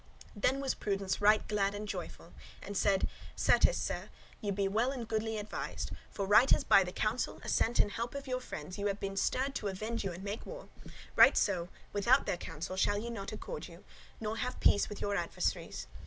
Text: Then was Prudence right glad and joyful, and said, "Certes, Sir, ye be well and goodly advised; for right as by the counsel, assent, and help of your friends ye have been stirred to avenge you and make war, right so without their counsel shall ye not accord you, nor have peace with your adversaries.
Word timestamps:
Then 0.35 0.59
was 0.59 0.73
Prudence 0.73 1.21
right 1.21 1.47
glad 1.47 1.75
and 1.75 1.87
joyful, 1.87 2.33
and 2.63 2.75
said, 2.75 3.07
"Certes, 3.35 3.77
Sir, 3.77 4.09
ye 4.39 4.49
be 4.49 4.67
well 4.67 4.89
and 4.91 5.07
goodly 5.07 5.37
advised; 5.37 5.91
for 6.09 6.25
right 6.25 6.51
as 6.51 6.63
by 6.63 6.83
the 6.83 6.91
counsel, 6.91 7.39
assent, 7.43 7.77
and 7.77 7.91
help 7.91 8.15
of 8.15 8.25
your 8.25 8.39
friends 8.39 8.79
ye 8.79 8.87
have 8.87 8.99
been 8.99 9.15
stirred 9.15 9.53
to 9.53 9.67
avenge 9.67 10.03
you 10.03 10.11
and 10.11 10.23
make 10.23 10.43
war, 10.43 10.69
right 11.15 11.37
so 11.37 11.69
without 11.93 12.25
their 12.25 12.37
counsel 12.37 12.75
shall 12.75 12.97
ye 12.97 13.11
not 13.11 13.31
accord 13.31 13.67
you, 13.67 13.83
nor 14.19 14.37
have 14.37 14.59
peace 14.59 14.89
with 14.89 15.01
your 15.01 15.15
adversaries. 15.15 15.85